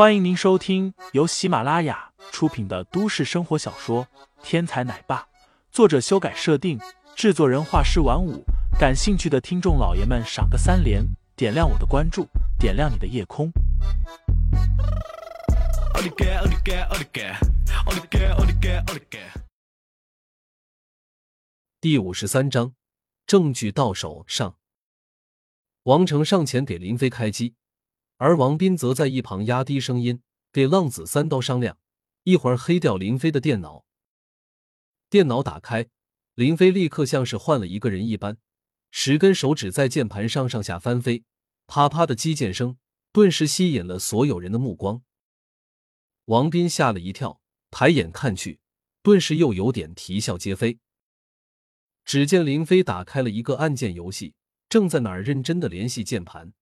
[0.00, 4.06] 欢迎您收听由喜马拉雅出品的都市生活小说
[4.42, 5.18] 《天才奶爸》，
[5.70, 6.80] 作者修改设定，
[7.14, 8.42] 制作人画师晚舞。
[8.78, 11.04] 感兴趣的听众老爷们，赏个三连，
[11.36, 12.26] 点亮我的关注，
[12.58, 13.52] 点亮你的夜空。
[21.78, 22.72] 第五十三章，
[23.26, 24.56] 证据到手上。
[25.82, 27.54] 王成上前给林飞开机，
[28.20, 30.20] 而王斌则在一旁压低声音
[30.52, 31.78] 给浪子三刀商量，
[32.24, 33.86] 一会儿黑掉林飞的电脑。
[35.08, 35.88] 电脑打开，
[36.34, 38.36] 林飞立刻像是换了一个人一般，
[38.90, 41.24] 十根手指在键盘上上下翻飞，
[41.66, 42.76] 啪啪的击键声
[43.10, 45.00] 顿时吸引了所有人的目光。
[46.26, 48.60] 王斌吓了一跳，抬眼看去，
[49.02, 50.78] 顿时又有点啼笑皆非。
[52.04, 54.34] 只见林飞打开了一个按键游戏。
[54.68, 56.52] 正在哪儿认真的联系键盘，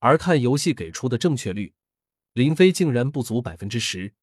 [0.00, 1.74] 而看游戏给出的正确率，
[2.32, 4.14] 林飞竟然不足百分之十。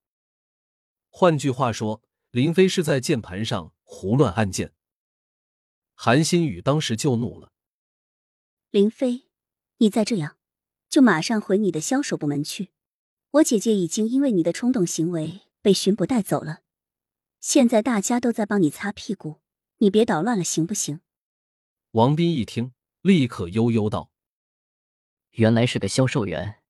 [1.10, 4.74] 换句话说，林飞是在键盘上胡乱按键。
[5.94, 7.52] 韩新宇当时就怒了
[8.70, 9.30] ：“林飞，
[9.78, 10.38] 你再这样，
[10.90, 12.70] 就马上回你的销售部门去。
[13.32, 16.62] 我姐姐已经因为你的冲动行为被巡捕带走了，
[17.40, 19.42] 现在大家都在帮你擦屁股，
[19.78, 21.02] 你别捣乱了，行不行？”
[21.92, 24.12] 王斌一听，立刻悠悠道
[25.38, 26.64] ：“原来是个销售员，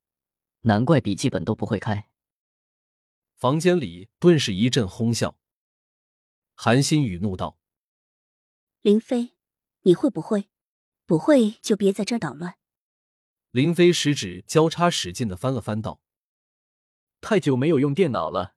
[0.61, 2.09] 难怪笔记本都不会开。”
[3.35, 5.37] 房间里顿时一阵哄笑。
[6.53, 7.57] 韩新宇怒道
[8.81, 9.35] ：“林飞，
[9.83, 10.49] 你会不会？
[11.05, 12.57] 不会就别在这儿捣乱。”
[13.51, 16.01] 林飞食指交叉使劲的翻了翻，道
[17.21, 18.55] ：“太久没有用电脑了，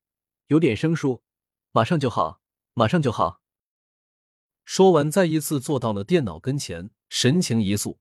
[0.49, 1.23] 有点生疏，
[1.71, 2.43] 马上就好，
[2.75, 3.43] 马上就好。”
[4.65, 8.00] 说完，再一次坐到了电脑跟前，神情一肃，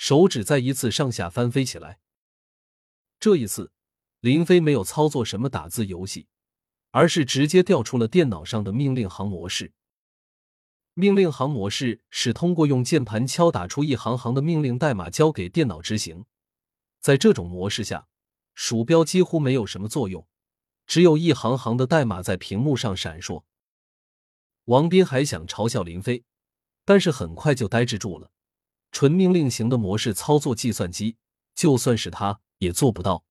[0.00, 1.98] 手指再一次上下翻飞起来。
[3.18, 3.70] 这一次，
[4.20, 6.26] 林飞没有操作什么打字游戏，
[6.90, 9.74] 而是直接调出了电脑上的命令行模式。
[10.94, 16.24] 命令行模式是通过用键盘敲打出一行行的命令代码交给电脑执行。
[17.02, 18.08] 在这种模式下，
[18.54, 20.26] 鼠标几乎没有什么作用，
[20.86, 23.44] 只有一行行的代码在屏幕上闪烁。
[24.64, 26.24] 王斌还想嘲笑林飞，
[26.86, 28.30] 但是很快就呆滞住了。
[28.92, 31.16] 纯命令型的模式操作计算机，
[31.54, 33.24] 就算是他也做不到。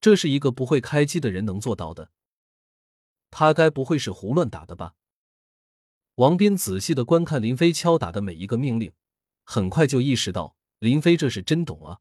[0.00, 2.10] 这是一个不会开机的人能做到的。
[3.30, 4.94] 他该不会是胡乱打的吧？
[6.14, 8.92] 王斌仔细的观看林飞敲打的每一个命令，
[9.44, 12.00] 很快就意识到林飞这是真懂啊。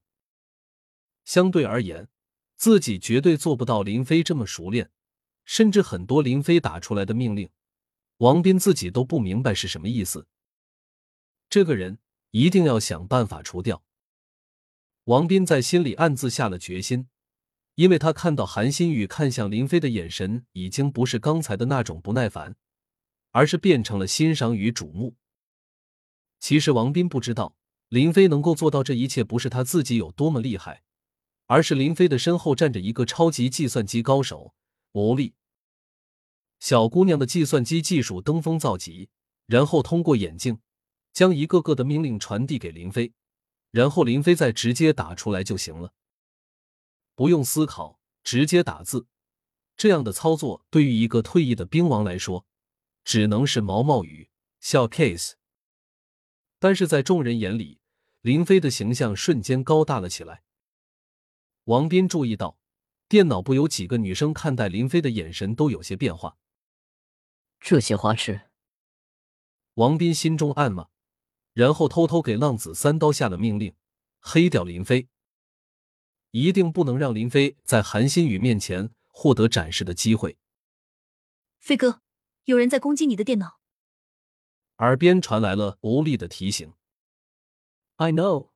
[1.26, 2.08] 相对而言，
[2.56, 4.92] 自己绝对做不到林飞这么熟练，
[5.44, 7.50] 甚至很多林飞打出来的命令。
[8.20, 10.28] 王斌自己都不明白是什么意思。
[11.50, 12.00] 这个人
[12.36, 13.82] 一定要想办法除掉。
[15.06, 17.08] 王斌在心里暗自下了决心，
[17.76, 22.58] 因为他看到韩新宇看向林飞的眼神已经不是刚才的那种不耐烦，
[23.32, 25.16] 而是变成了欣赏与瞩目。
[26.42, 27.56] 其实王斌不知道，
[27.88, 30.84] 林飞能够做到这一切，不是他自己有多么厉害，
[31.46, 34.54] 而是林飞的身后站着一个超级计算机高手
[34.92, 35.36] 吴丽。
[36.60, 39.08] 小姑娘的计算机技术登峰造极，
[39.46, 40.60] 然后通过眼镜
[41.16, 43.14] 将一个个的命令传递给林飞，
[43.72, 45.94] 然后林飞再直接打出来就行了，
[47.16, 49.08] 不用思考，直接打字。
[49.78, 52.46] 这样的操作对于一个退役的兵王来说，
[53.06, 55.36] 只能是毛毛雨、小 case。
[56.60, 57.80] 但是在众人眼里，
[58.20, 60.44] 林飞的形象瞬间高大了起来。
[61.64, 62.60] 王斌注意到，
[63.08, 66.38] 电脑部有几个女生看待林飞的眼神都有些变化。
[67.62, 68.50] 这些花痴，
[69.76, 70.90] 王斌心中暗骂，
[71.56, 73.74] 然后偷偷给浪子三刀下了命令：
[74.20, 75.08] 黑掉林飞，
[76.32, 80.38] 一定不能让林飞在韩新宇面前获得展示的机会。
[81.58, 82.02] 飞哥，
[82.44, 83.62] 有人在攻击你的电脑。
[84.80, 86.74] 耳边传来了无力的提醒。
[87.96, 88.50] I know。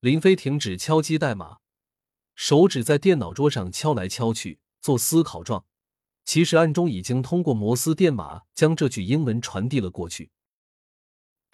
[0.00, 1.58] 林飞停止敲击代码，
[2.34, 5.66] 手指在电脑桌上敲来敲去，做思考状。
[6.24, 10.30] 其实暗中已经通过摩斯电码将这句英文传递了过去。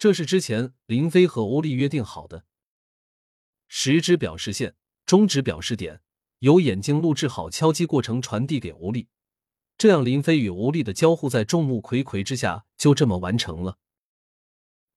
[0.01, 2.43] 这是之前林飞和欧丽约定好的。
[3.67, 4.73] 时指表示线，
[5.05, 6.01] 中指表示点，
[6.39, 9.09] 由眼睛录制好敲击过程传递给欧丽，
[9.77, 13.77] 这样林飞与欧丽的交互在众目睽睽之下就这么完成了。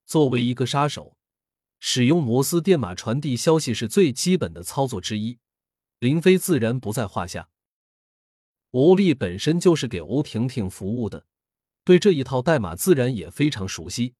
[0.06, 1.18] 作为一个杀手，
[1.78, 5.38] 使用摩斯电码传递消息是最基本的操作之一，
[5.98, 7.50] 林飞自然不在话下。
[8.70, 11.26] 吴丽本身就是给吴婷婷服务的，
[11.84, 14.14] 对这一套代码自然也非常熟悉。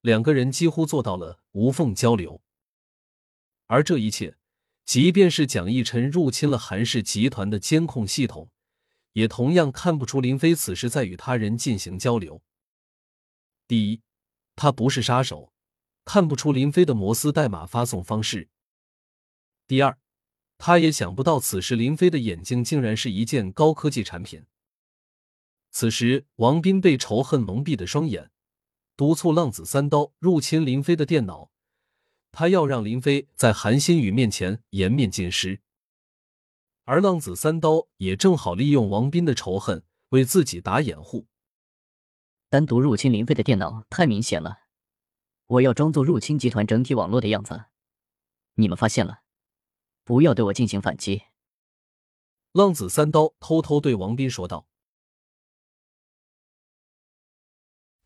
[0.00, 2.40] 两个人几乎做到了无缝交流，
[3.66, 4.36] 而这一切
[4.84, 8.50] 即便是蒋逸晨入侵了韩氏集团的监控系统，
[9.12, 12.42] 也同样看不出林飞此时在与他人进行交流。
[13.68, 14.00] 第一，
[14.56, 15.52] 他不是杀手，
[16.04, 18.48] 看不出林飞的摩斯代码发送方式；
[19.66, 19.98] 第二，
[20.58, 24.44] 他也想不到此时林飞的眼睛竟然是一件高科技产品。
[25.70, 28.32] 此时，王斌被仇恨蒙蔽的双眼，
[29.00, 31.50] 督促浪子三刀入侵林飞的电脑。
[32.32, 35.62] 他要让林飞在韩新宇面前颜面尽失，
[36.84, 41.26] 而浪子三刀也正好利用王斌的仇恨为自己打掩护。
[42.50, 44.64] 单独入侵林飞的电脑太明显了，
[45.46, 47.64] 我要装作入侵集团整体网络的样子。
[48.56, 49.22] 你们发现了，
[50.04, 51.22] 不要对我进行反击。
[52.52, 54.68] 浪子三刀偷偷对王斌说道：“